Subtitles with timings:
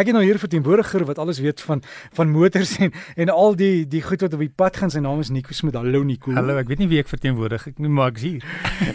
[0.00, 3.56] ek het nou hier 'n verteenwoordiger wat alles weet van van motors en en al
[3.56, 4.90] die die goed wat op die pad gaan.
[4.90, 5.74] Sy naam is Nico Smit.
[5.74, 6.32] Hallo Nico.
[6.32, 8.42] Hallo, ek weet nie wie ek verteenwoordig ek nie, maar ek's hier.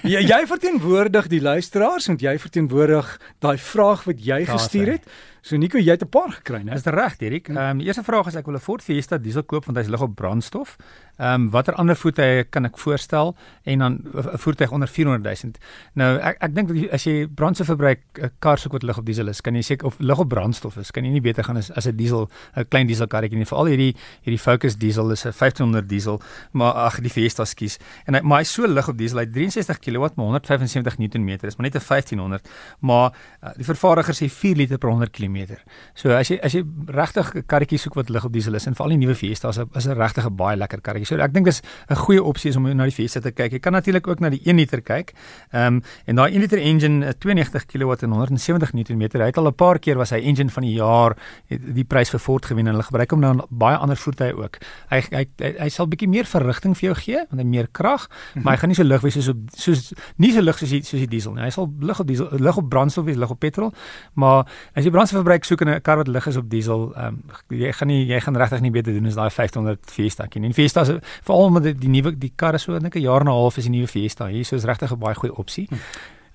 [0.03, 5.03] jy, jy verteenwoordig die luisteraars want jy verteenwoordig daai vraag wat jy gestuur het.
[5.45, 6.73] So Nico, jy het 'n paar gekry, né?
[6.73, 7.49] Dis reg, Erik.
[7.49, 9.89] Ehm um, die eerste vraag is ek wil 'n Ford Fiesta diesel koop want hy's
[9.89, 10.75] lig op brandstof.
[11.17, 15.53] Ehm um, watter ander voertuie kan ek voorstel en dan 'n voertuig onder 400 000.
[15.93, 19.41] Nou ek ek dink as jy brandstofverbruik 'n kar soek wat lig op diesel is,
[19.41, 21.87] kan jy seker of lig op brandstof is, kan jy nie beter gaan as as
[21.87, 23.45] 'n diesel, 'n klein dieselkarretjie nie.
[23.45, 27.79] Veral hierdie hierdie Focus diesel is 'n 1500 diesel, maar ag die Fiesta skies.
[28.05, 31.55] En hy maar hy's so lig op diesel, hy 63 kW maar 175 Nm is,
[31.55, 32.49] maar net 'n 1500,
[32.81, 33.13] maar
[33.43, 35.57] uh, die vervaardiger sê 4 liter per 100 km.
[35.93, 38.75] So as jy as jy regtig 'n karretjie soek wat lig op diesel is en
[38.75, 41.04] veral die nuwe Fiesta is 'n regtig 'n baie lekker karretjie.
[41.05, 43.51] So ek dink dis 'n goeie opsie is om na die Fiesta te kyk.
[43.51, 45.13] Jy kan natuurlik ook na die 1 liter kyk.
[45.51, 49.01] Ehm um, en daai 1 liter engine 92 kW en 170 Nm.
[49.13, 51.15] Hy het al 'n paar keer was hy engine van die jaar
[51.49, 54.57] die prys vir Ford gewen en hulle gebruik hom nou in baie ander voertuie ook.
[54.89, 58.07] Hy hy hy, hy sal bietjie meer verrigting vir jou gee want hy meer krag,
[58.07, 58.43] mm -hmm.
[58.43, 60.83] maar hy gaan nie so lig wees soos op soos nie so lig soos die,
[60.83, 61.43] soos die diesel nie.
[61.43, 63.73] Hy sal lig op diesel lig op brandstof wees, lig op petrol,
[64.13, 67.23] maar as jy brandstofverbruik soek in 'n kar wat lig is op diesel, ehm um,
[67.49, 70.47] jy gaan nie jy gaan regtig nie beter doen as daai 1500 Fiesta nie.
[70.47, 73.21] En Fiesta is veral met die, die nuwe die kar is so net 'n jaar
[73.21, 74.27] en 'n half is die nuwe Fiesta.
[74.27, 75.67] Hier is regtig 'n baie goeie opsie.
[75.69, 75.75] Hm.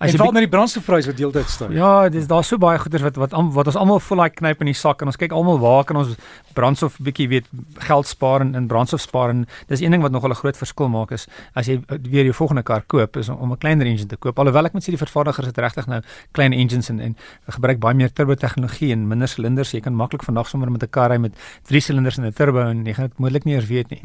[0.00, 1.72] As jy val met die brandstofprys wat deeltyd styg.
[1.77, 4.70] Ja, dis daar so baie goeders wat wat wat ons almal voel like knyp in
[4.70, 6.14] die sak en ons kyk almal waar kan ons
[6.56, 7.50] brandstof bietjie weet
[7.84, 10.88] geld spaar en in brandstof spaar en dis een ding wat nogal 'n groot verskil
[10.88, 14.16] maak is as jy weer jou volgende kar koop is om 'n kleiner engine te
[14.16, 14.38] koop.
[14.38, 16.00] Alhoewel ek moet sê die vervaardigers het regtig nou
[16.33, 17.16] klein engines en en
[17.48, 19.72] gebruik baie meer turbo tegnologie en minder silinders.
[19.72, 21.33] Jy kan maklik vandag sommer met 'n kar ry met
[21.69, 24.03] 3 silinders en 'n turbo en jy gaan dit moontlik nie eers weet nie.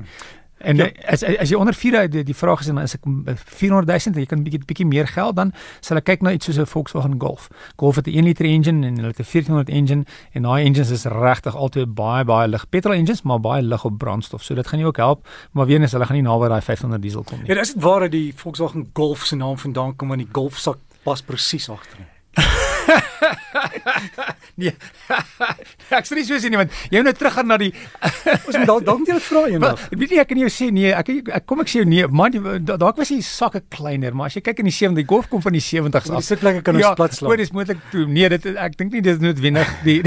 [0.58, 0.90] En ja.
[1.06, 4.26] as as jy onder 4 die, die vraag is en as ek 400 000 jy
[4.30, 5.52] kan bietjie bietjie meer geld dan
[5.84, 7.50] sal ek kyk na iets soos 'n Volkswagen Golf.
[7.76, 10.92] Golf het 'n 1 liter engine en hulle het 'n 1400 engine en daai engines
[10.92, 12.70] is regtig altyd baie baie lig.
[12.70, 14.44] Petrol engines maar baie lig op brandstof.
[14.44, 17.02] So dit gaan jou ook help, maar weer eens hulle gaan nie naby daai 500
[17.02, 17.48] diesel kom nie.
[17.48, 20.78] Ja, dis waar dat die Volkswagen Golf se naam vandaan kom want die Golf sak
[21.04, 22.08] pas presies agterin.
[24.62, 24.74] nee.
[26.00, 28.56] ek sê nie so sien nie want jy moet nou terug gaan na die ons
[28.58, 29.84] moet dalk dalk net vra eendag.
[29.92, 32.08] Ek weet nie ek kan jou sê nee, ek, ek kom ek sê jou nee,
[32.08, 35.30] man dalk was die sakke kleiner, maar as jy kyk in die 70, die golf
[35.32, 36.10] kom van die 70s af.
[36.12, 37.36] Die sitplekke kan ons ja, plat slaan.
[37.36, 38.06] Ja, dis moontlik toe.
[38.10, 40.00] Nee, dit ek dink nie dis noodwendig die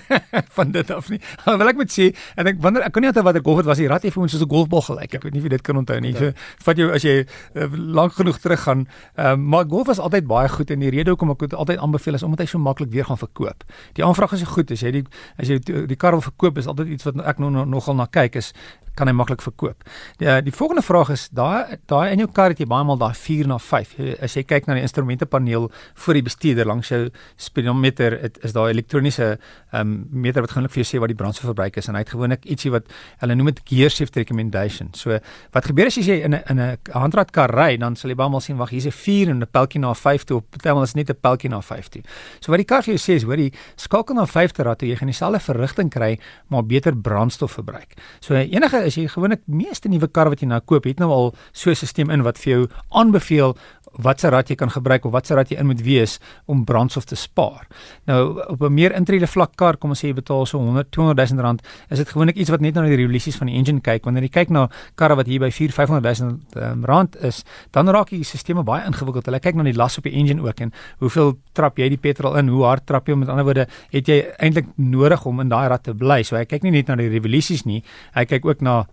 [0.56, 1.20] van dit af nie.
[1.46, 3.82] Wil ek met sê, ek dink wanneer ek kan nie onthou watter golf dit was,
[3.82, 5.18] die rat het vir ons soos 'n golfbal gelyk.
[5.18, 6.14] Ek weet nie of jy dit kan onthou nie.
[6.18, 6.32] So
[6.66, 7.68] vat jou as jy uh,
[8.00, 11.34] lank genoeg terug gaan, uh, maar golf was altyd baie goed en die rede hoekom
[11.34, 13.64] ek dit altyd aanbeveel is omdat hy so maklik weer gaan verkoop.
[13.98, 15.04] Die aanvraag is goed as jy die
[15.38, 18.40] as jy die kar wil verkoop is altyd iets wat ek nog nogal na kyk
[18.42, 18.52] is
[18.98, 19.84] kan hy maklik verkoop.
[20.20, 22.98] Die eh, die volgende vraag is daai daai in jou kar het jy baie maal
[23.00, 23.94] daai 4 na 5.
[24.24, 25.68] As jy kyk na die instrumentepaneel
[26.04, 27.00] voor die bestuurder langs jou
[27.40, 31.18] speedometer, dit is daai elektroniese ehm um, meter wat gewoonlik vir jou sê wat die
[31.18, 32.90] brandstofverbruik is en hy het gewoonlik ietsie wat
[33.22, 34.90] hulle noem dit gear shift recommendation.
[34.98, 35.18] So
[35.54, 38.40] wat gebeur as jy in 'n in 'n handradkar ry, dan sal jy baie maal
[38.40, 41.20] sien wag hier's 'n 4 en 'n peltjie na 5 toe, partymal is net 'n
[41.20, 42.02] peltjie na 5 toe.
[42.40, 43.40] So wat die kar vir jou sê is, hoor
[43.76, 46.18] skakel na 5 te rad toe jy gaan dieselfde verrigting kry
[46.48, 47.96] maar beter brandstof verbruik.
[48.20, 51.34] So enige as jy gewoonlik meeste nuwe kar wat jy nou koop, het nou al
[51.52, 53.56] so 'n stelsel in wat vir jou aanbeveel
[53.98, 56.18] watse rad jy kan gebruik of watse rad jy in moet wees
[56.50, 57.66] om brandstof te spaar.
[58.06, 61.30] Nou op 'n meer intrede vlak kar, kom ons sê jy betaal so 100 200
[61.30, 64.04] 000 rand, is dit gewoonlik iets wat net na die regulasies van die engine kyk.
[64.04, 67.88] Wanneer jy kyk na karre wat hier by 4 500 000 um, rand is, dan
[67.88, 69.26] raak die stelsels baie ingewikkeld.
[69.26, 72.29] Hulle kyk na die las op die engine ook en hoeveel trap jy die petrol
[72.38, 75.68] in, hoe hard trap jy met ander woorde, het jy eintlik nodig om in daai
[75.68, 76.22] rad te bly.
[76.22, 77.82] So hy kyk nie net na die regulasies nie,
[78.14, 78.86] hy kyk ook na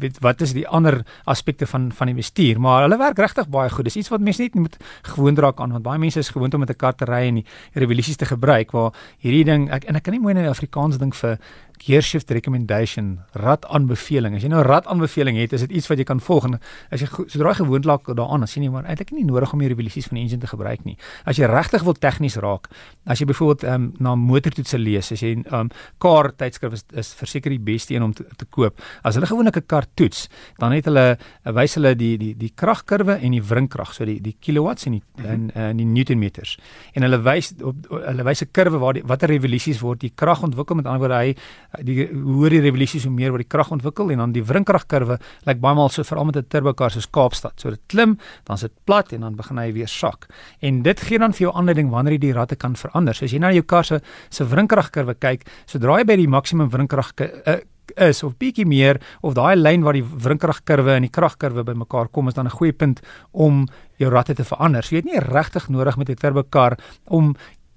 [0.00, 3.70] weet, wat is die ander aspekte van van die bestuur, maar hulle werk regtig baie
[3.70, 3.84] goed.
[3.84, 4.78] Dis iets wat mense net moet
[5.14, 7.34] gewoond raak aan want baie mense is gewoond om met 'n kar te ry en
[7.42, 10.98] die revolusies te gebruik waar hierdie ding ek en ek kan nie mooi in Afrikaans
[10.98, 11.38] dink vir
[11.78, 14.36] gear shift recommendation rad aanbeveling.
[14.36, 16.60] As jy nou 'n rad aanbeveling het, is dit iets wat jy kan volg en
[16.90, 19.58] as jy sodra jy gewoond raak daaraan, dan sien jy maar eintlik nie nodig om
[19.58, 20.96] die revolusies van die engine te gebruik nie.
[21.24, 22.68] As jy regtig wil tegnies raak,
[23.06, 27.14] as jy byvoorbeeld um, na motortoetse lees, as jy 'n um, kar tydskrif is, is
[27.14, 28.80] verseker die beste een om te, te koop.
[29.02, 30.28] As hulle gewoonlik 'n kar toets,
[30.58, 34.36] dan het hulle wys hulle die die die kragkurwe en die wringkrag, so die die
[34.40, 35.26] kilowatts en die -hmm.
[35.26, 36.58] en, en die newtonmeters.
[36.92, 40.42] En hulle wys op hulle wys 'n kurwe waar die watter revolusies word die krag
[40.42, 41.34] ontwikkel met ander woorde hy
[41.82, 45.60] die hoër die revolusies hoe meer word die krag ontwikkel en dan die wringkragkurwe lyk
[45.60, 47.60] baie maal so veral met 'n turbokar soos Kaapstad.
[47.60, 50.26] So dit klim, dan sit plat en dan begin hy weer sak.
[50.60, 53.14] En dit gee dan vir jou aanleiding wanneer jy die ratte kan verander.
[53.14, 54.00] So as jy na jou kar se
[54.30, 57.12] se wringkragkurwe kyk, sodra jy by die maksimum wringkrag
[57.46, 57.60] uh,
[57.96, 62.28] is of bietjie meer of daai lyn waar die wringkragkurwe en die kragkurwe bymekaar kom
[62.28, 63.00] is dan 'n goeie punt
[63.32, 63.66] om
[63.98, 64.82] jou ratte te verander.
[64.82, 67.34] So jy het nie regtig nodig met 'n turbokar om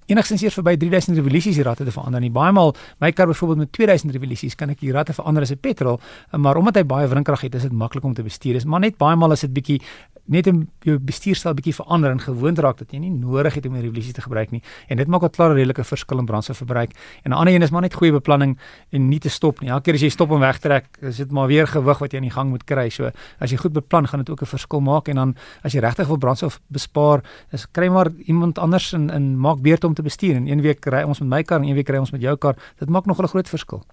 [0.08, 2.32] enigstens eers verby 3000 revolusies die ratte te verander nie.
[2.32, 2.74] Baie maal
[3.04, 6.00] my kar byvoorbeeld met 2000 revolusies kan ek die ratte verander as 'n petrol,
[6.32, 8.54] maar omdat hy baie wrinkrag het, is dit maklik om te bestuur.
[8.54, 9.82] Dis maar net baie maal as dit bietjie
[10.28, 13.76] net om jou bestuurstyl bietjie verander en gewoond raak dat jy nie nodig het om
[13.76, 14.62] 'n revolusie te gebruik nie.
[14.88, 16.92] En dit maak 'n klare redelike verskil in brandstofverbruik.
[17.24, 18.58] En 'n ander een is maar net goeie beplanning
[18.92, 19.70] en nie te stop nie.
[19.70, 22.12] Elke keer as jy stop om weg te trek, is dit maar weer gewig wat
[22.12, 22.90] jy aan die gang moet kry.
[22.90, 25.80] So as jy goed beplan, gaan dit ook 'n verskil maak en dan as jy
[25.80, 30.02] regtig wil brandstof bespaar, is kry maar iemand anders in in maak beurt om te
[30.02, 30.36] bestuur.
[30.36, 32.36] En een week ry ons met my kar en een week ry ons met jou
[32.38, 32.56] kar.
[32.78, 33.84] Dit maak nog 'n groot verskil.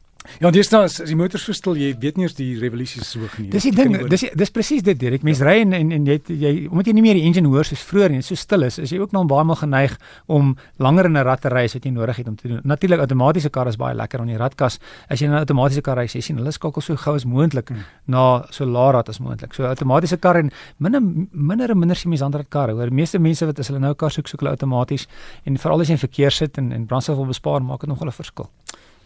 [0.40, 3.34] Ja, dis nou as die motors verstil, jy weet nie of die revolusie so hoog
[3.38, 3.50] nie.
[3.52, 5.22] Dis die ding, dis dis presies dit Dirk.
[5.26, 7.82] Mens ry en en, en jy jy omdat jy nie meer die engine hoor soos
[7.84, 9.98] vroeër nie, so stil is, is jy ook nog baie maal geneig
[10.32, 12.60] om langer in 'n rat te ry as wat jy nodig het om te doen.
[12.64, 14.78] Natuurlik outomatiese kar is baie lekker aan die ratkas.
[15.10, 17.84] As jy 'n outomatiese kar ry, jy sien hulle skakel so gou as moontlik hmm.
[18.06, 19.54] na so laag rad as moontlik.
[19.54, 22.72] So outomatiese kar en minder minder en minder sien mens ander karre.
[22.72, 25.06] Hoor, meeste mense wat as hulle nou 'n kar soek, soek hulle outomaties
[25.44, 28.08] en veral as jy in verkeer sit en en brandstof wil bespaar, maak dit nogal
[28.08, 28.48] 'n verskil.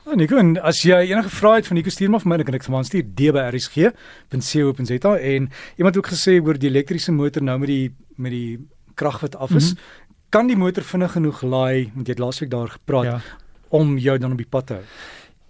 [0.08, 2.46] Ja, Nico, en as jy enige vrae het van Nico stuur maar vir my, dan
[2.48, 7.58] kan ek sommer stuur dbrsg.co.za en iemand het ook gesê oor die elektriese motor nou
[7.60, 8.56] met die met die
[8.96, 10.16] krag wat af is, mm -hmm.
[10.32, 13.20] kan die motor vinnig genoeg laai want jy het laasweek daar gepraat ja.
[13.68, 14.84] om jou dan op die pad te hou.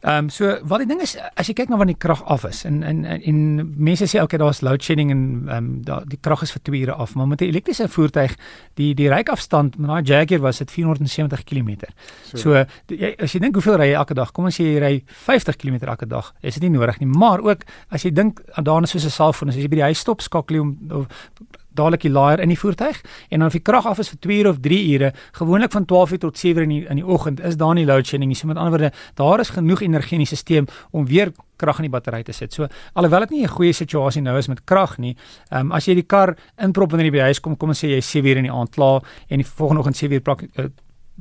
[0.01, 2.45] Ehm um, so wat die ding is as jy kyk na wanneer die krag af
[2.47, 3.39] is en en en, en
[3.83, 6.83] mense sê okay daar's load shedding en ehm um, da, die krag is vir 2
[6.85, 8.37] ure af maar met 'n elektriese voertuig
[8.75, 11.71] die die ryafstand met daai Jaguar was dit 470 km.
[12.23, 14.33] So, so die, as jy dink hoeveel ry jy elke dag?
[14.33, 16.33] Kom ons sê jy ry 50 km elke dag.
[16.43, 19.57] Is dit nie nodig nie, maar ook as jy dink daarna soos 'n selfoon as
[19.57, 21.07] jy by die huis stop skakel jy om
[21.79, 24.39] dadelik die laaier in die voertuig en dan of die krag af is vir 2
[24.43, 27.07] ure of 3 ure, gewoonlik van 12 uur tot 7 uur in die, in die
[27.07, 28.39] oggend is daar nie load shedding nie.
[28.39, 31.89] So met ander woorde, daar is genoeg energie in die stelsel om weer krag in
[31.89, 32.55] die battery te sit.
[32.55, 35.17] So alhoewel dit nie 'n goeie situasie nou is met krag nie,
[35.51, 37.89] ehm um, as jy die kar inprop wanneer jy by huis kom, kom ons sê
[37.89, 40.69] jy 7 uur in die aand klaar en die volgende oggend 7 uur plak uh,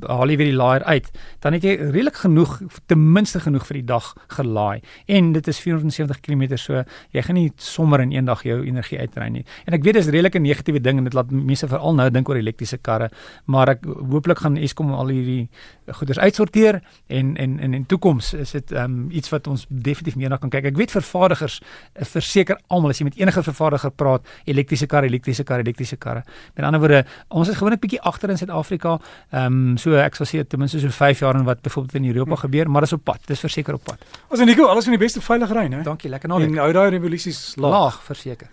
[0.06, 1.10] haal jy weer die laaier uit,
[1.42, 4.80] dan het jy redelik genoeg ten minste genoeg vir die dag gelaai.
[5.06, 6.82] En dit is 470 km so
[7.14, 9.44] jy gaan nie sommer in een dag jou energie uitdrei nie.
[9.66, 12.28] En ek weet dis redelik 'n negatiewe ding en dit laat mense veral nou dink
[12.28, 13.10] oor elektriese karre,
[13.46, 15.48] maar ek hooplik gaan Eskom al hierdie
[15.86, 20.30] goeders uitsorteer en en in in toekoms is dit um, iets wat ons definitief meer
[20.30, 20.64] na kan kyk.
[20.64, 21.60] Ek weet vervaardigers
[21.94, 26.24] eh, verseker almal as jy met enige vervaardiger praat, elektriese karre, elektriese karre, elektriese karre.
[26.56, 28.98] Met ander woorde, ons is gewoonlik bietjie agter in Suid-Afrika.
[29.30, 32.10] Ehm um, so ek sal sê ten minste so 5 jaar en wat byvoorbeeld in
[32.12, 32.40] Europa hm.
[32.44, 33.20] gebeur, maar dis op pad.
[33.26, 34.04] Dis verseker op pad.
[34.28, 35.82] Ons en Nico, alles van die beste veilig ry, né?
[35.82, 36.52] Dankie, lekker naweek.
[36.52, 38.50] En hou daai revolusies laag, laag verseker.